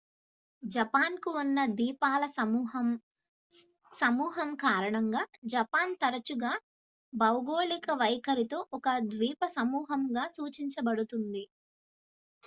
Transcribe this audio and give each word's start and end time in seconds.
"""Japan 0.63 1.17
కు 1.19 1.31
ఉన్న 1.39 1.65
ద్వీపాల 1.71 2.23
సమూహం/సమూహం 2.37 3.19
కారణంగా 4.63 5.21
జపాన్ 5.47 5.93
తరచుగా 6.01 6.53
భౌగోళిక 7.13 7.87
వైఖరితో 8.01 8.59
ఒక 8.73 8.87
"""ద్వీపసమూహం""""గా 9.11 10.25
సూచించబడుతుంది"" 10.31 11.45